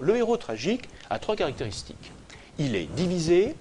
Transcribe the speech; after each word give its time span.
Le 0.00 0.16
héros 0.16 0.36
tragique 0.36 0.88
a 1.10 1.18
trois 1.18 1.36
caractéristiques. 1.36 2.12
Il 2.58 2.76
est 2.76 2.86
divisé, 2.94 3.54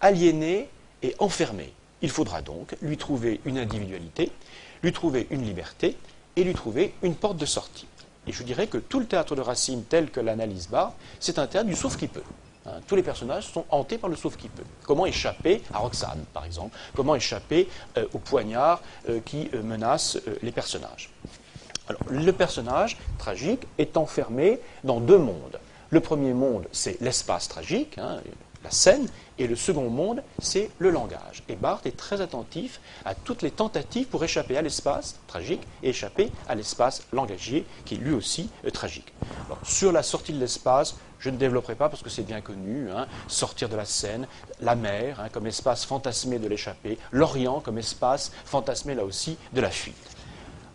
aliéné 0.00 0.68
et 1.02 1.14
enfermé. 1.18 1.72
Il 2.02 2.10
faudra 2.10 2.42
donc 2.42 2.76
lui 2.82 2.96
trouver 2.96 3.40
une 3.44 3.58
individualité, 3.58 4.32
lui 4.82 4.92
trouver 4.92 5.26
une 5.30 5.42
liberté 5.42 5.96
et 6.36 6.44
lui 6.44 6.54
trouver 6.54 6.94
une 7.02 7.14
porte 7.14 7.36
de 7.36 7.46
sortie. 7.46 7.86
Et 8.26 8.32
je 8.32 8.42
dirais 8.42 8.66
que 8.66 8.78
tout 8.78 9.00
le 9.00 9.06
théâtre 9.06 9.34
de 9.34 9.40
Racine, 9.40 9.84
tel 9.84 10.10
que 10.10 10.20
l'analyse 10.20 10.68
Barthes, 10.68 10.94
c'est 11.18 11.38
un 11.38 11.46
théâtre 11.46 11.68
du 11.68 11.76
sauf 11.76 11.96
qui 11.96 12.06
peut. 12.06 12.22
Hein, 12.66 12.80
tous 12.86 12.96
les 12.96 13.02
personnages 13.02 13.46
sont 13.46 13.64
hantés 13.70 13.96
par 13.96 14.10
le 14.10 14.16
sauf 14.16 14.36
qui 14.36 14.48
peut. 14.48 14.64
Comment 14.84 15.06
échapper 15.06 15.62
à 15.72 15.78
Roxane, 15.78 16.24
par 16.34 16.44
exemple? 16.44 16.76
Comment 16.94 17.14
échapper 17.14 17.68
euh, 17.96 18.06
au 18.12 18.18
poignard 18.18 18.82
euh, 19.08 19.20
qui 19.24 19.48
euh, 19.54 19.62
menace 19.62 20.18
les 20.42 20.52
personnages? 20.52 21.10
Le 22.08 22.32
personnage 22.32 22.98
tragique 23.18 23.66
est 23.78 23.96
enfermé 23.96 24.60
dans 24.84 25.00
deux 25.00 25.18
mondes. 25.18 25.58
Le 25.90 26.00
premier 26.00 26.34
monde, 26.34 26.66
c'est 26.70 27.00
l'espace 27.00 27.48
tragique, 27.48 27.98
hein, 27.98 28.20
la 28.62 28.70
scène, 28.70 29.08
et 29.38 29.48
le 29.48 29.56
second 29.56 29.90
monde, 29.90 30.22
c'est 30.38 30.70
le 30.78 30.90
langage. 30.90 31.42
Et 31.48 31.56
Barthes 31.56 31.86
est 31.86 31.96
très 31.96 32.20
attentif 32.20 32.80
à 33.04 33.16
toutes 33.16 33.42
les 33.42 33.50
tentatives 33.50 34.06
pour 34.06 34.22
échapper 34.22 34.56
à 34.56 34.62
l'espace 34.62 35.18
tragique 35.26 35.62
et 35.82 35.88
échapper 35.88 36.30
à 36.48 36.54
l'espace 36.54 37.02
langagier, 37.12 37.66
qui 37.84 37.94
est 37.94 37.98
lui 37.98 38.12
aussi 38.12 38.50
tragique. 38.72 39.12
sur 39.64 39.90
la 39.90 40.04
sortie 40.04 40.32
de 40.32 40.38
l'espace, 40.38 40.94
je 41.18 41.28
ne 41.28 41.36
développerai 41.36 41.74
pas 41.74 41.88
parce 41.88 42.02
que 42.02 42.10
c'est 42.10 42.22
bien 42.22 42.40
connu. 42.40 42.90
Hein. 42.90 43.06
sortir 43.26 43.68
de 43.68 43.76
la 43.76 43.84
scène, 43.84 44.28
la 44.60 44.76
mer 44.76 45.18
hein, 45.20 45.28
comme 45.30 45.46
espace 45.46 45.84
fantasmé 45.84 46.38
de 46.38 46.46
l'échappée, 46.46 46.98
l'Orient 47.10 47.60
comme 47.60 47.78
espace 47.78 48.30
fantasmé 48.44 48.94
là 48.94 49.04
aussi 49.04 49.36
de 49.52 49.60
la 49.60 49.70
fuite. 49.70 49.96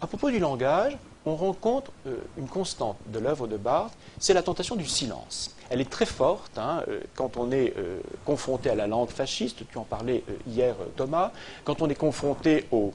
À 0.01 0.07
propos 0.07 0.29
du 0.29 0.39
langage, 0.39 0.97
on 1.25 1.35
rencontre 1.35 1.91
euh, 2.07 2.17
une 2.37 2.47
constante 2.47 2.97
de 3.07 3.19
l'œuvre 3.19 3.47
de 3.47 3.57
Barthes, 3.57 3.93
c'est 4.19 4.33
la 4.33 4.43
tentation 4.43 4.75
du 4.75 4.85
silence. 4.85 5.55
Elle 5.69 5.81
est 5.81 5.89
très 5.89 6.05
forte 6.05 6.57
hein, 6.57 6.83
euh, 6.87 7.01
quand 7.15 7.37
on 7.37 7.51
est 7.51 7.73
euh, 7.77 7.99
confronté 8.23 8.69
à 8.69 8.75
la 8.75 8.87
langue 8.87 9.09
fasciste, 9.09 9.63
tu 9.69 9.77
en 9.77 9.83
parlais 9.83 10.23
hier 10.47 10.75
Thomas, 10.95 11.31
quand 11.63 11.81
on 11.81 11.89
est 11.89 11.95
confronté 11.95 12.65
au 12.71 12.93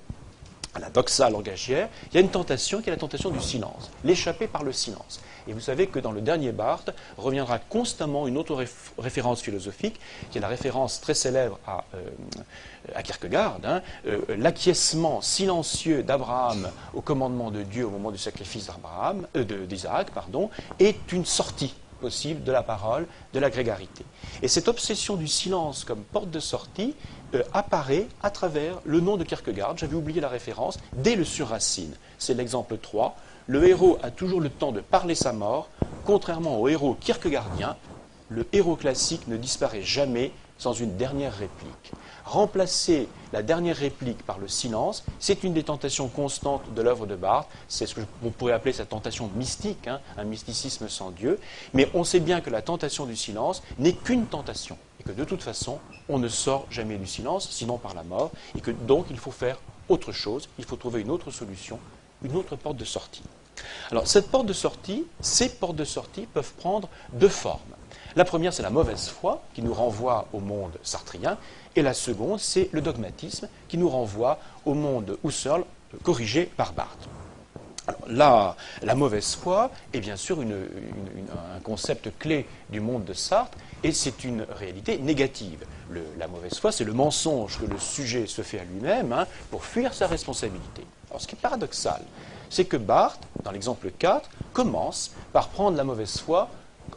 à 0.74 0.78
la 0.78 0.90
doxa 0.90 1.30
langagière, 1.30 1.88
il 2.10 2.14
y 2.14 2.18
a 2.18 2.20
une 2.20 2.30
tentation 2.30 2.80
qui 2.80 2.88
est 2.88 2.92
la 2.92 2.98
tentation 2.98 3.30
du 3.30 3.40
silence, 3.40 3.90
l'échapper 4.04 4.46
par 4.46 4.62
le 4.62 4.72
silence. 4.72 5.20
Et 5.48 5.52
vous 5.52 5.60
savez 5.60 5.86
que 5.86 5.98
dans 5.98 6.12
le 6.12 6.20
dernier 6.20 6.52
Barthes 6.52 6.90
reviendra 7.16 7.58
constamment 7.58 8.26
une 8.28 8.36
autre 8.36 8.64
référence 8.98 9.40
philosophique, 9.40 9.98
qui 10.30 10.38
est 10.38 10.40
la 10.40 10.48
référence 10.48 11.00
très 11.00 11.14
célèbre 11.14 11.58
à, 11.66 11.84
euh, 11.94 13.02
Kierkegaard, 13.02 13.58
hein, 13.64 13.82
euh, 14.06 14.20
l'acquiescement 14.36 15.20
silencieux 15.20 16.02
d'Abraham 16.02 16.70
au 16.94 17.00
commandement 17.00 17.50
de 17.50 17.62
Dieu 17.62 17.86
au 17.86 17.90
moment 17.90 18.10
du 18.10 18.18
sacrifice 18.18 18.68
euh, 19.36 19.66
d'Isaac, 19.66 20.08
est 20.78 21.12
une 21.12 21.24
sortie 21.24 21.74
possible 22.00 22.42
de 22.42 22.52
la 22.52 22.62
parole, 22.62 23.06
de 23.32 23.38
la 23.38 23.50
grégarité. 23.50 24.04
Et 24.42 24.48
cette 24.48 24.68
obsession 24.68 25.16
du 25.16 25.28
silence 25.28 25.84
comme 25.84 26.02
porte 26.02 26.30
de 26.30 26.40
sortie 26.40 26.94
euh, 27.34 27.42
apparaît 27.52 28.08
à 28.22 28.30
travers 28.30 28.80
le 28.84 29.00
nom 29.00 29.16
de 29.16 29.24
Kierkegaard, 29.24 29.76
j'avais 29.76 29.94
oublié 29.94 30.20
la 30.20 30.28
référence, 30.28 30.78
dès 30.94 31.14
le 31.14 31.24
sur 31.24 31.48
Racine. 31.48 31.94
C'est 32.18 32.34
l'exemple 32.34 32.78
3. 32.78 33.16
Le 33.46 33.68
héros 33.68 33.98
a 34.02 34.10
toujours 34.10 34.40
le 34.40 34.50
temps 34.50 34.72
de 34.72 34.80
parler 34.80 35.14
sa 35.14 35.32
mort, 35.32 35.68
contrairement 36.04 36.60
au 36.60 36.68
héros 36.68 36.94
kierkegaardien, 36.94 37.76
le 38.28 38.46
héros 38.52 38.76
classique 38.76 39.26
ne 39.26 39.36
disparaît 39.36 39.82
jamais 39.82 40.32
sans 40.60 40.74
une 40.74 40.96
dernière 40.96 41.32
réplique. 41.32 41.92
Remplacer 42.24 43.08
la 43.32 43.42
dernière 43.42 43.76
réplique 43.76 44.24
par 44.24 44.38
le 44.38 44.46
silence, 44.46 45.04
c'est 45.18 45.42
une 45.42 45.54
des 45.54 45.64
tentations 45.64 46.08
constantes 46.08 46.62
de 46.74 46.82
l'œuvre 46.82 47.06
de 47.06 47.16
Barthes. 47.16 47.48
C'est 47.66 47.86
ce 47.86 47.94
qu'on 47.94 48.30
pourrait 48.30 48.52
appeler 48.52 48.74
sa 48.74 48.84
tentation 48.84 49.30
mystique, 49.34 49.88
hein, 49.88 50.00
un 50.18 50.24
mysticisme 50.24 50.88
sans 50.88 51.10
Dieu. 51.10 51.40
Mais 51.72 51.88
on 51.94 52.04
sait 52.04 52.20
bien 52.20 52.42
que 52.42 52.50
la 52.50 52.60
tentation 52.60 53.06
du 53.06 53.16
silence 53.16 53.62
n'est 53.78 53.94
qu'une 53.94 54.26
tentation 54.26 54.76
et 55.00 55.02
que 55.02 55.12
de 55.12 55.24
toute 55.24 55.42
façon, 55.42 55.78
on 56.10 56.18
ne 56.18 56.28
sort 56.28 56.66
jamais 56.70 56.98
du 56.98 57.06
silence, 57.06 57.48
sinon 57.50 57.78
par 57.78 57.94
la 57.94 58.02
mort, 58.02 58.30
et 58.54 58.60
que 58.60 58.70
donc 58.70 59.06
il 59.10 59.18
faut 59.18 59.30
faire 59.30 59.58
autre 59.88 60.12
chose, 60.12 60.50
il 60.58 60.64
faut 60.66 60.76
trouver 60.76 61.00
une 61.00 61.10
autre 61.10 61.30
solution, 61.30 61.78
une 62.22 62.36
autre 62.36 62.54
porte 62.54 62.76
de 62.76 62.84
sortie. 62.84 63.22
Alors 63.90 64.06
cette 64.06 64.30
porte 64.30 64.46
de 64.46 64.52
sortie, 64.52 65.06
ces 65.20 65.48
portes 65.48 65.76
de 65.76 65.84
sortie 65.84 66.26
peuvent 66.26 66.52
prendre 66.52 66.88
deux 67.14 67.28
formes. 67.28 67.60
La 68.16 68.24
première, 68.24 68.52
c'est 68.52 68.62
la 68.62 68.70
mauvaise 68.70 69.08
foi, 69.08 69.42
qui 69.54 69.62
nous 69.62 69.72
renvoie 69.72 70.26
au 70.32 70.40
monde 70.40 70.72
sartrien, 70.82 71.38
et 71.76 71.82
la 71.82 71.94
seconde, 71.94 72.40
c'est 72.40 72.68
le 72.72 72.80
dogmatisme, 72.80 73.48
qui 73.68 73.78
nous 73.78 73.88
renvoie 73.88 74.38
au 74.66 74.74
monde 74.74 75.16
Husserl, 75.24 75.64
corrigé 76.02 76.44
par 76.44 76.72
Barthes. 76.72 77.08
Alors, 78.08 78.56
la, 78.82 78.94
mauvaise 78.94 79.34
foi 79.34 79.70
est 79.92 80.00
bien 80.00 80.16
sûr 80.16 80.38
un 80.40 81.60
concept 81.60 82.10
clé 82.18 82.46
du 82.68 82.80
monde 82.80 83.04
de 83.04 83.12
Sartre, 83.12 83.56
et 83.82 83.92
c'est 83.92 84.24
une 84.24 84.42
réalité 84.42 84.98
négative. 84.98 85.64
la 86.18 86.28
mauvaise 86.28 86.58
foi, 86.58 86.72
c'est 86.72 86.84
le 86.84 86.92
mensonge 86.92 87.58
que 87.58 87.66
le 87.66 87.78
sujet 87.78 88.26
se 88.26 88.42
fait 88.42 88.60
à 88.60 88.64
lui-même 88.64 89.12
hein, 89.12 89.26
pour 89.50 89.64
fuir 89.64 89.94
sa 89.94 90.06
responsabilité. 90.06 90.84
Alors, 91.08 91.20
ce 91.20 91.26
qui 91.26 91.34
est 91.34 91.40
paradoxal, 91.40 92.02
c'est 92.48 92.64
que 92.64 92.76
Barthes, 92.76 93.22
dans 93.44 93.52
l'exemple 93.52 93.90
4, 93.96 94.28
commence 94.52 95.12
par 95.32 95.48
prendre 95.48 95.76
la 95.76 95.84
mauvaise 95.84 96.18
foi 96.18 96.48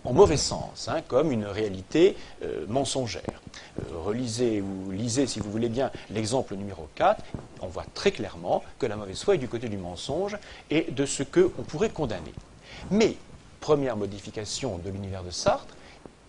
en 0.05 0.13
mauvais 0.13 0.37
sens, 0.37 0.87
hein, 0.87 1.01
comme 1.07 1.31
une 1.31 1.45
réalité 1.45 2.15
euh, 2.43 2.65
mensongère. 2.67 3.41
Euh, 3.79 3.97
relisez 4.03 4.61
ou 4.61 4.91
lisez, 4.91 5.27
si 5.27 5.39
vous 5.39 5.51
voulez 5.51 5.69
bien, 5.69 5.91
l'exemple 6.09 6.55
numéro 6.55 6.87
4, 6.95 7.23
on 7.61 7.67
voit 7.67 7.85
très 7.93 8.11
clairement 8.11 8.63
que 8.79 8.85
la 8.85 8.95
mauvaise 8.95 9.21
foi 9.21 9.35
est 9.35 9.39
du 9.39 9.47
côté 9.47 9.69
du 9.69 9.77
mensonge 9.77 10.37
et 10.69 10.91
de 10.91 11.05
ce 11.05 11.23
qu'on 11.23 11.63
pourrait 11.63 11.89
condamner. 11.89 12.33
Mais, 12.91 13.15
première 13.61 13.95
modification 13.95 14.77
de 14.77 14.89
l'univers 14.89 15.23
de 15.23 15.31
Sartre, 15.31 15.75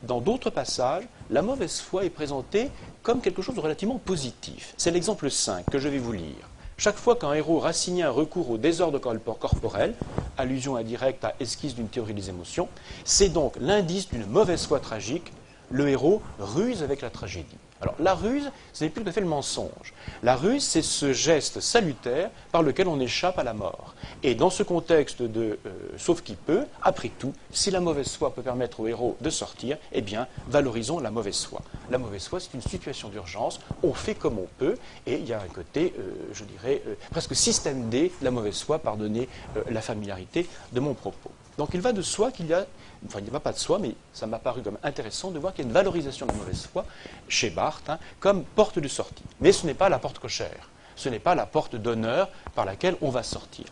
dans 0.02 0.20
d'autres 0.20 0.50
passages, 0.50 1.04
la 1.30 1.42
mauvaise 1.42 1.80
foi 1.80 2.04
est 2.04 2.10
présentée 2.10 2.70
comme 3.02 3.20
quelque 3.20 3.42
chose 3.42 3.54
de 3.54 3.60
relativement 3.60 3.98
positif. 3.98 4.74
C'est 4.76 4.90
l'exemple 4.90 5.30
5 5.30 5.64
que 5.70 5.78
je 5.78 5.88
vais 5.88 5.98
vous 5.98 6.12
lire. 6.12 6.48
Chaque 6.76 6.96
fois 6.96 7.14
qu'un 7.14 7.32
héros 7.34 7.60
racinien 7.60 8.10
recourt 8.10 8.50
au 8.50 8.58
désordre 8.58 8.98
corporel, 8.98 9.94
allusion 10.36 10.74
indirecte 10.74 11.24
à 11.24 11.34
esquisse 11.38 11.76
d'une 11.76 11.88
théorie 11.88 12.14
des 12.14 12.28
émotions, 12.28 12.68
c'est 13.04 13.28
donc 13.28 13.54
l'indice 13.60 14.08
d'une 14.08 14.26
mauvaise 14.26 14.66
foi 14.66 14.80
tragique. 14.80 15.32
Le 15.70 15.88
héros 15.88 16.22
ruse 16.38 16.82
avec 16.82 17.00
la 17.00 17.10
tragédie. 17.10 17.58
Alors 17.84 17.96
la 17.98 18.14
ruse, 18.14 18.50
ce 18.72 18.84
n'est 18.84 18.90
plus 18.90 19.02
tout 19.02 19.08
à 19.10 19.12
fait 19.12 19.20
le 19.20 19.26
mensonge. 19.26 19.92
La 20.22 20.36
ruse, 20.36 20.64
c'est 20.64 20.80
ce 20.80 21.12
geste 21.12 21.60
salutaire 21.60 22.30
par 22.50 22.62
lequel 22.62 22.88
on 22.88 22.98
échappe 22.98 23.38
à 23.38 23.44
la 23.44 23.52
mort. 23.52 23.94
Et 24.22 24.34
dans 24.34 24.48
ce 24.48 24.62
contexte 24.62 25.20
de 25.20 25.58
euh, 25.66 25.70
sauf 25.98 26.22
qui 26.22 26.34
peut, 26.34 26.64
après 26.82 27.10
tout, 27.10 27.34
si 27.50 27.70
la 27.70 27.80
mauvaise 27.80 28.16
foi 28.16 28.34
peut 28.34 28.40
permettre 28.40 28.80
au 28.80 28.86
héros 28.86 29.18
de 29.20 29.28
sortir, 29.28 29.76
eh 29.92 30.00
bien, 30.00 30.28
valorisons 30.48 30.98
la 30.98 31.10
mauvaise 31.10 31.44
foi. 31.44 31.60
La 31.90 31.98
mauvaise 31.98 32.26
foi, 32.26 32.40
c'est 32.40 32.54
une 32.54 32.62
situation 32.62 33.10
d'urgence, 33.10 33.60
on 33.82 33.92
fait 33.92 34.14
comme 34.14 34.38
on 34.38 34.48
peut, 34.58 34.78
et 35.06 35.16
il 35.16 35.28
y 35.28 35.34
a 35.34 35.40
un 35.42 35.48
côté, 35.48 35.92
euh, 35.98 36.12
je 36.32 36.44
dirais, 36.44 36.80
euh, 36.86 36.94
presque 37.10 37.36
système 37.36 37.90
D, 37.90 38.12
la 38.22 38.30
mauvaise 38.30 38.62
foi, 38.62 38.78
pardonnez 38.78 39.28
la 39.68 39.82
familiarité 39.82 40.48
de 40.72 40.80
mon 40.80 40.94
propos. 40.94 41.30
Donc 41.58 41.70
il 41.74 41.80
va 41.80 41.92
de 41.92 42.02
soi 42.02 42.32
qu'il 42.32 42.46
y 42.46 42.54
a, 42.54 42.66
enfin 43.06 43.20
il 43.20 43.26
ne 43.26 43.30
va 43.30 43.40
pas 43.40 43.52
de 43.52 43.58
soi, 43.58 43.78
mais 43.78 43.94
ça 44.12 44.26
m'a 44.26 44.38
paru 44.38 44.62
comme 44.62 44.78
intéressant 44.82 45.30
de 45.30 45.38
voir 45.38 45.54
qu'il 45.54 45.64
y 45.64 45.66
a 45.66 45.68
une 45.68 45.74
valorisation 45.74 46.26
de 46.26 46.32
la 46.32 46.38
mauvaise 46.38 46.66
foi 46.72 46.84
chez 47.28 47.50
Barthes 47.50 47.88
hein, 47.88 47.98
comme 48.20 48.44
porte 48.44 48.78
de 48.78 48.88
sortie. 48.88 49.22
Mais 49.40 49.52
ce 49.52 49.66
n'est 49.66 49.74
pas 49.74 49.88
la 49.88 49.98
porte 49.98 50.18
cochère, 50.18 50.70
ce 50.96 51.08
n'est 51.08 51.20
pas 51.20 51.34
la 51.34 51.46
porte 51.46 51.76
d'honneur 51.76 52.28
par 52.54 52.64
laquelle 52.64 52.96
on 53.00 53.10
va 53.10 53.22
sortir. 53.22 53.66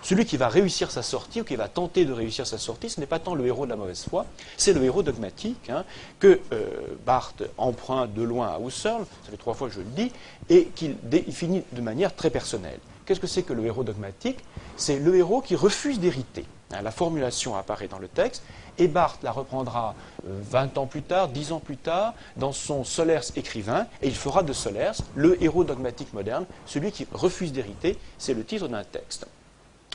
Celui 0.00 0.24
qui 0.24 0.36
va 0.36 0.48
réussir 0.48 0.90
sa 0.90 1.02
sortie 1.02 1.40
ou 1.40 1.44
qui 1.44 1.56
va 1.56 1.68
tenter 1.68 2.04
de 2.04 2.12
réussir 2.12 2.46
sa 2.46 2.56
sortie, 2.56 2.88
ce 2.88 3.00
n'est 3.00 3.06
pas 3.06 3.18
tant 3.18 3.34
le 3.34 3.44
héros 3.46 3.64
de 3.66 3.70
la 3.70 3.76
mauvaise 3.76 4.04
foi, 4.08 4.26
c'est 4.56 4.72
le 4.72 4.82
héros 4.84 5.02
dogmatique 5.02 5.68
hein, 5.70 5.84
que 6.20 6.40
euh, 6.52 6.66
Barthes 7.04 7.42
emprunte 7.58 8.14
de 8.14 8.22
loin 8.22 8.48
à 8.48 8.60
Husserl, 8.60 9.04
ça 9.24 9.30
fait 9.30 9.36
trois 9.36 9.54
fois 9.54 9.68
que 9.68 9.74
je 9.74 9.80
le 9.80 9.86
dis, 9.86 10.12
et 10.48 10.66
qu'il 10.66 10.96
finit 11.32 11.64
de 11.72 11.80
manière 11.80 12.14
très 12.14 12.30
personnelle. 12.30 12.78
Qu'est-ce 13.04 13.20
que 13.20 13.26
c'est 13.26 13.42
que 13.42 13.52
le 13.52 13.64
héros 13.66 13.84
dogmatique? 13.84 14.38
C'est 14.76 14.98
le 14.98 15.16
héros 15.16 15.40
qui 15.40 15.56
refuse 15.56 15.98
d'hériter. 15.98 16.44
Hein, 16.72 16.82
la 16.82 16.90
formulation 16.90 17.56
apparaît 17.56 17.88
dans 17.88 17.98
le 17.98 18.08
texte, 18.08 18.42
et 18.78 18.88
Barthes 18.88 19.22
la 19.22 19.32
reprendra 19.32 19.94
20 20.24 20.76
euh, 20.76 20.80
ans 20.80 20.86
plus 20.86 21.02
tard, 21.02 21.28
10 21.28 21.52
ans 21.52 21.60
plus 21.60 21.78
tard, 21.78 22.14
dans 22.36 22.52
son 22.52 22.84
Solers 22.84 23.32
écrivain, 23.36 23.86
et 24.02 24.08
il 24.08 24.14
fera 24.14 24.42
de 24.42 24.52
Solers 24.52 24.92
le 25.14 25.42
héros 25.42 25.64
dogmatique 25.64 26.12
moderne, 26.12 26.44
celui 26.66 26.92
qui 26.92 27.06
refuse 27.12 27.52
d'hériter, 27.52 27.98
c'est 28.18 28.34
le 28.34 28.44
titre 28.44 28.68
d'un 28.68 28.84
texte. 28.84 29.26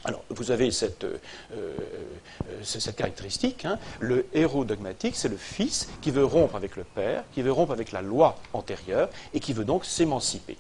Alors, 0.06 0.24
vous 0.30 0.52
avez 0.52 0.72
cette, 0.72 1.06
euh, 1.06 1.18
euh, 2.64 2.92
caractéristique. 2.92 3.66
Hein. 3.66 3.80
Le 4.00 4.26
héros 4.34 4.66
dogmatique, 4.66 5.16
c'est 5.16 5.30
le 5.30 5.38
fils 5.38 5.90
qui 6.02 6.12
veut 6.12 6.26
rompre 6.26 6.56
avec 6.56 6.76
le 6.76 6.84
père, 6.84 7.24
qui 7.34 7.42
veut 7.42 7.52
rompre 7.52 7.72
avec 7.72 7.92
la 7.92 8.02
loi 8.02 8.38
antérieure 8.54 9.10
et 9.34 9.40
qui 9.40 9.54
veut 9.54 9.66
donc 9.66 9.86
s'émanciper. 9.86 10.58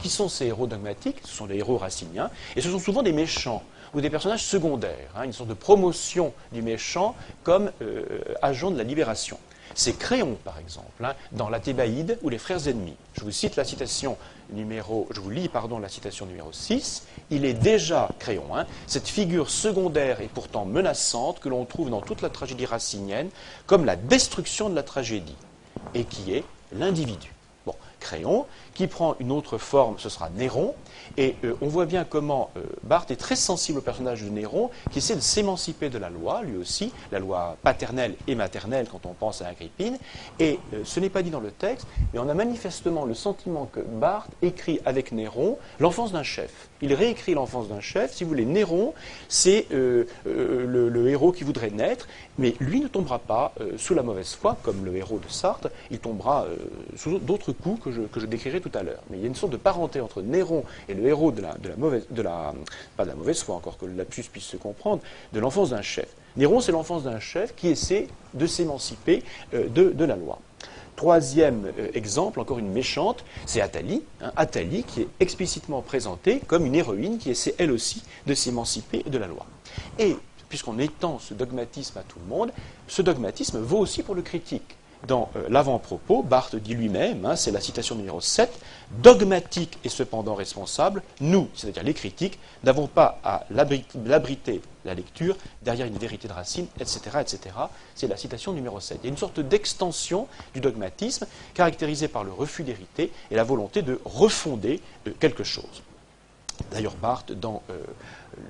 Qui 0.00 0.08
sont 0.08 0.28
ces 0.28 0.46
héros 0.46 0.66
dogmatiques? 0.66 1.18
Ce 1.24 1.34
sont 1.34 1.46
les 1.46 1.58
héros 1.58 1.78
raciniens, 1.78 2.30
et 2.56 2.60
ce 2.60 2.70
sont 2.70 2.78
souvent 2.78 3.02
des 3.02 3.12
méchants 3.12 3.62
ou 3.94 4.00
des 4.00 4.10
personnages 4.10 4.44
secondaires, 4.44 5.10
hein, 5.14 5.22
une 5.22 5.32
sorte 5.32 5.48
de 5.48 5.54
promotion 5.54 6.32
du 6.52 6.62
méchant 6.62 7.14
comme 7.44 7.70
euh, 7.80 8.20
agent 8.42 8.70
de 8.70 8.76
la 8.76 8.84
libération. 8.84 9.38
C'est 9.74 9.98
Créon, 9.98 10.36
par 10.44 10.58
exemple, 10.58 11.04
hein, 11.04 11.14
dans 11.32 11.48
la 11.48 11.60
Thébaïde 11.60 12.18
ou 12.22 12.28
les 12.28 12.38
frères 12.38 12.68
ennemis. 12.68 12.96
Je 13.14 13.24
vous 13.24 13.32
cite 13.32 13.56
la 13.56 13.64
citation 13.64 14.16
numéro, 14.50 15.08
je 15.10 15.20
vous 15.20 15.30
lis 15.30 15.48
pardon 15.48 15.78
la 15.78 15.88
citation 15.88 16.26
numéro 16.26 16.52
6. 16.52 17.04
Il 17.30 17.44
est 17.44 17.54
déjà 17.54 18.08
Créon, 18.18 18.56
hein, 18.56 18.66
cette 18.86 19.08
figure 19.08 19.50
secondaire 19.50 20.20
et 20.20 20.28
pourtant 20.28 20.64
menaçante 20.64 21.40
que 21.40 21.48
l'on 21.48 21.64
trouve 21.64 21.90
dans 21.90 22.00
toute 22.00 22.22
la 22.22 22.30
tragédie 22.30 22.66
racinienne 22.66 23.30
comme 23.66 23.84
la 23.84 23.96
destruction 23.96 24.70
de 24.70 24.76
la 24.76 24.82
tragédie 24.82 25.36
et 25.94 26.04
qui 26.04 26.32
est 26.32 26.44
l'individu. 26.72 27.33
Créon, 28.04 28.44
qui 28.74 28.86
prend 28.86 29.16
une 29.18 29.32
autre 29.32 29.56
forme, 29.56 29.94
ce 29.98 30.10
sera 30.10 30.28
Néron, 30.28 30.74
et 31.16 31.36
euh, 31.44 31.54
on 31.62 31.68
voit 31.68 31.86
bien 31.86 32.04
comment 32.04 32.50
euh, 32.56 32.62
Barthes 32.82 33.10
est 33.10 33.16
très 33.16 33.34
sensible 33.34 33.78
au 33.78 33.80
personnage 33.80 34.22
de 34.22 34.28
Néron, 34.28 34.70
qui 34.90 34.98
essaie 34.98 35.14
de 35.14 35.20
s'émanciper 35.20 35.88
de 35.88 35.96
la 35.96 36.10
loi, 36.10 36.42
lui 36.42 36.58
aussi, 36.58 36.92
la 37.12 37.18
loi 37.18 37.56
paternelle 37.62 38.14
et 38.26 38.34
maternelle 38.34 38.86
quand 38.90 39.06
on 39.06 39.14
pense 39.14 39.40
à 39.40 39.46
Agrippine. 39.46 39.96
Et 40.38 40.58
euh, 40.74 40.82
ce 40.84 41.00
n'est 41.00 41.08
pas 41.08 41.22
dit 41.22 41.30
dans 41.30 41.40
le 41.40 41.50
texte, 41.50 41.86
mais 42.12 42.18
on 42.18 42.28
a 42.28 42.34
manifestement 42.34 43.06
le 43.06 43.14
sentiment 43.14 43.64
que 43.64 43.80
Barthes 43.80 44.32
écrit 44.42 44.80
avec 44.84 45.12
Néron 45.12 45.56
l'enfance 45.80 46.12
d'un 46.12 46.22
chef. 46.22 46.68
Il 46.82 46.92
réécrit 46.92 47.32
l'enfance 47.32 47.68
d'un 47.68 47.80
chef. 47.80 48.12
Si 48.12 48.24
vous 48.24 48.28
voulez, 48.28 48.44
Néron, 48.44 48.92
c'est 49.28 49.66
le, 49.70 50.06
le, 50.26 51.08
héros 51.08 51.32
qui 51.32 51.42
voudrait 51.42 51.70
naître, 51.70 52.06
mais 52.36 52.54
lui 52.60 52.80
ne 52.80 52.88
tombera 52.88 53.18
pas 53.18 53.54
sous 53.78 53.94
la 53.94 54.02
mauvaise 54.02 54.34
foi, 54.34 54.58
comme 54.62 54.84
le 54.84 54.94
héros 54.94 55.18
de 55.18 55.32
Sartre, 55.32 55.70
il 55.90 55.98
tombera 55.98 56.44
sous 56.94 57.18
d'autres 57.18 57.52
coups 57.52 57.82
que 57.82 57.90
je, 57.94 58.02
que 58.02 58.20
je 58.20 58.26
décrirai 58.26 58.60
tout 58.60 58.70
à 58.74 58.82
l'heure. 58.82 59.02
Mais 59.10 59.18
il 59.18 59.20
y 59.22 59.24
a 59.24 59.28
une 59.28 59.34
sorte 59.34 59.52
de 59.52 59.56
parenté 59.56 60.00
entre 60.00 60.22
Néron 60.22 60.64
et 60.88 60.94
le 60.94 61.06
héros 61.06 61.32
de 61.32 61.40
la, 61.40 61.56
mauvaise, 61.76 62.06
de 62.10 62.22
la, 62.22 62.54
pas 62.96 63.04
de 63.04 63.10
la 63.10 63.14
mauvaise 63.14 63.42
foi 63.42 63.54
encore, 63.54 63.78
que 63.78 63.86
lapsus 63.86 64.24
puisse 64.30 64.44
se 64.44 64.56
comprendre, 64.56 65.02
de 65.32 65.40
l'enfance 65.40 65.70
d'un 65.70 65.82
chef. 65.82 66.08
Néron, 66.36 66.60
c'est 66.60 66.72
l'enfance 66.72 67.04
d'un 67.04 67.20
chef 67.20 67.54
qui 67.54 67.68
essaie 67.68 68.08
de 68.34 68.46
s'émanciper 68.46 69.22
euh, 69.54 69.68
de, 69.68 70.04
la 70.04 70.16
loi. 70.16 70.40
Troisième 70.96 71.72
euh, 71.78 71.88
exemple, 71.94 72.40
encore 72.40 72.58
une 72.58 72.70
méchante, 72.70 73.24
c'est 73.46 73.60
Athalie. 73.60 74.02
Hein, 74.20 74.32
Athalie 74.36 74.82
qui 74.82 75.02
est 75.02 75.08
explicitement 75.20 75.80
présentée 75.80 76.40
comme 76.46 76.66
une 76.66 76.74
héroïne 76.74 77.18
qui 77.18 77.30
essaie 77.30 77.54
elle 77.58 77.70
aussi 77.70 78.02
de 78.26 78.34
s'émanciper 78.34 79.04
de 79.04 79.18
la 79.18 79.26
loi. 79.26 79.46
Et 79.98 80.16
puisqu'on 80.48 80.78
étend 80.78 81.18
ce 81.18 81.34
dogmatisme 81.34 81.98
à 81.98 82.02
tout 82.02 82.18
le 82.18 82.26
monde, 82.26 82.52
ce 82.88 83.02
dogmatisme 83.02 83.58
vaut 83.58 83.78
aussi 83.78 84.02
pour 84.02 84.14
le 84.14 84.22
critique 84.22 84.76
dans 85.06 85.30
euh, 85.36 85.46
l'avant-propos, 85.48 86.22
Barthes 86.22 86.56
dit 86.56 86.74
lui-même, 86.74 87.24
hein, 87.24 87.36
c'est 87.36 87.50
la 87.50 87.60
citation 87.60 87.94
numéro 87.94 88.20
7, 88.20 88.50
dogmatique 89.02 89.78
et 89.84 89.88
cependant 89.88 90.34
responsable, 90.34 91.02
nous, 91.20 91.48
c'est-à-dire 91.54 91.82
les 91.82 91.94
critiques, 91.94 92.38
n'avons 92.62 92.86
pas 92.86 93.18
à 93.24 93.44
l'abriter 93.50 94.60
la 94.84 94.94
lecture 94.94 95.36
derrière 95.62 95.86
une 95.86 95.98
vérité 95.98 96.28
de 96.28 96.32
racine, 96.32 96.66
etc. 96.80 97.18
etc. 97.20 97.38
C'est 97.94 98.06
la 98.06 98.16
citation 98.16 98.52
numéro 98.52 98.80
7. 98.80 98.98
Il 99.02 99.06
y 99.06 99.08
a 99.08 99.10
une 99.10 99.18
sorte 99.18 99.40
d'extension 99.40 100.28
du 100.52 100.60
dogmatisme 100.60 101.26
caractérisée 101.54 102.08
par 102.08 102.24
le 102.24 102.32
refus 102.32 102.62
d'hériter 102.62 103.12
et 103.30 103.34
la 103.34 103.44
volonté 103.44 103.82
de 103.82 104.00
refonder 104.04 104.80
euh, 105.06 105.12
quelque 105.18 105.44
chose. 105.44 105.82
D'ailleurs, 106.70 106.94
Barthes, 106.94 107.32
dans 107.32 107.62
euh, 107.70 107.82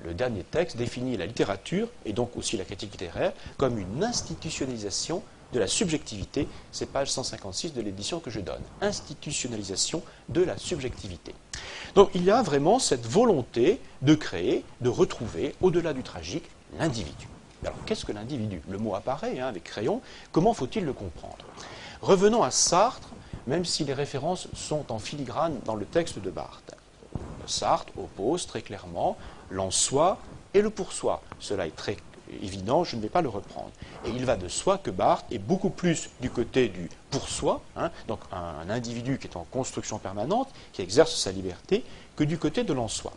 le 0.03 0.13
dernier 0.13 0.43
texte, 0.43 0.77
définit 0.77 1.17
la 1.17 1.25
littérature, 1.25 1.87
et 2.05 2.13
donc 2.13 2.37
aussi 2.37 2.57
la 2.57 2.63
critique 2.63 2.91
littéraire, 2.91 3.33
comme 3.57 3.79
une 3.79 4.03
institutionnalisation 4.03 5.23
de 5.53 5.59
la 5.59 5.67
subjectivité, 5.67 6.47
c'est 6.71 6.91
page 6.91 7.11
156 7.11 7.73
de 7.73 7.81
l'édition 7.81 8.19
que 8.19 8.29
je 8.29 8.39
donne. 8.39 8.61
Institutionnalisation 8.81 10.03
de 10.29 10.41
la 10.41 10.57
subjectivité. 10.57 11.33
Donc 11.95 12.09
il 12.13 12.23
y 12.23 12.31
a 12.31 12.41
vraiment 12.41 12.79
cette 12.79 13.05
volonté 13.05 13.79
de 14.01 14.15
créer, 14.15 14.65
de 14.81 14.89
retrouver, 14.89 15.55
au-delà 15.61 15.93
du 15.93 16.03
tragique, 16.03 16.49
l'individu. 16.77 17.27
Alors 17.63 17.77
qu'est-ce 17.85 18.05
que 18.05 18.11
l'individu? 18.11 18.61
Le 18.69 18.77
mot 18.77 18.95
apparaît 18.95 19.39
hein, 19.39 19.47
avec 19.47 19.63
crayon, 19.63 20.01
comment 20.31 20.53
faut-il 20.53 20.85
le 20.85 20.93
comprendre? 20.93 21.45
Revenons 22.01 22.43
à 22.43 22.51
Sartre, 22.51 23.09
même 23.47 23.65
si 23.65 23.83
les 23.83 23.93
références 23.93 24.47
sont 24.53 24.91
en 24.91 24.99
filigrane 24.99 25.59
dans 25.65 25.75
le 25.75 25.85
texte 25.85 26.19
de 26.19 26.29
Barthes. 26.29 26.75
Sartre 27.47 27.93
oppose 27.97 28.47
très 28.47 28.61
clairement 28.61 29.17
l'en 29.49 29.71
soi 29.71 30.17
et 30.53 30.61
le 30.61 30.69
pour 30.69 30.91
soi. 30.91 31.21
Cela 31.39 31.67
est 31.67 31.75
très 31.75 31.97
évident, 32.41 32.83
je 32.83 32.95
ne 32.95 33.01
vais 33.01 33.09
pas 33.09 33.21
le 33.21 33.29
reprendre. 33.29 33.71
Et 34.05 34.09
il 34.09 34.25
va 34.25 34.35
de 34.35 34.47
soi 34.47 34.77
que 34.77 34.91
Barthes 34.91 35.25
est 35.31 35.39
beaucoup 35.39 35.69
plus 35.69 36.09
du 36.21 36.29
côté 36.29 36.69
du 36.69 36.89
pour 37.09 37.29
soi, 37.29 37.61
hein, 37.75 37.91
donc 38.07 38.19
un, 38.31 38.69
individu 38.69 39.17
qui 39.17 39.27
est 39.27 39.37
en 39.37 39.45
construction 39.51 39.99
permanente, 39.99 40.49
qui 40.73 40.81
exerce 40.81 41.15
sa 41.15 41.31
liberté, 41.31 41.83
que 42.15 42.23
du 42.23 42.37
côté 42.37 42.63
de 42.63 42.73
l'en 42.73 42.87
soi. 42.87 43.13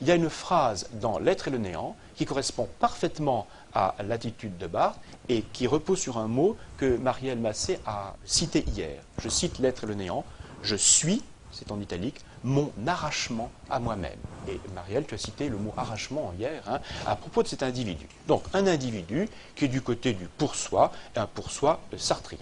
Il 0.00 0.06
y 0.06 0.10
a 0.10 0.14
une 0.14 0.30
phrase 0.30 0.88
dans 0.92 1.18
L'être 1.18 1.48
et 1.48 1.50
le 1.50 1.58
néant 1.58 1.96
qui 2.14 2.24
correspond 2.24 2.68
parfaitement 2.78 3.46
à 3.74 3.94
l'attitude 4.06 4.56
de 4.58 4.66
Barthes 4.66 4.98
et 5.28 5.42
qui 5.52 5.66
repose 5.66 5.98
sur 5.98 6.18
un 6.18 6.28
mot 6.28 6.56
que 6.76 6.96
Marielle 6.96 7.38
Massé 7.38 7.80
a 7.86 8.14
cité 8.24 8.64
hier. 8.76 9.02
Je 9.18 9.28
cite 9.28 9.58
L'être 9.58 9.84
et 9.84 9.86
le 9.86 9.94
néant. 9.94 10.24
Je 10.62 10.76
suis, 10.76 11.22
c'est 11.50 11.70
en 11.72 11.80
italique, 11.80 12.20
mon 12.44 12.72
arrachement 12.86 13.50
à 13.70 13.78
moi-même. 13.78 14.18
Et 14.48 14.60
Marielle, 14.74 15.04
tu 15.06 15.14
as 15.14 15.18
cité 15.18 15.48
le 15.48 15.56
mot 15.56 15.72
arrachement 15.76 16.32
hier 16.38 16.62
hein, 16.66 16.80
à 17.06 17.16
propos 17.16 17.42
de 17.42 17.48
cet 17.48 17.62
individu. 17.62 18.06
Donc 18.26 18.44
un 18.54 18.66
individu 18.66 19.28
qui 19.54 19.66
est 19.66 19.68
du 19.68 19.82
côté 19.82 20.12
du 20.12 20.26
pour 20.26 20.54
soi, 20.54 20.92
un 21.16 21.26
pour 21.26 21.50
soi 21.50 21.80
sartrien. 21.96 22.38